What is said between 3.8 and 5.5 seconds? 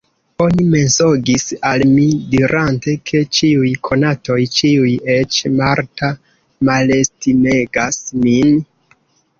konatoj, ĉiuj, eĉ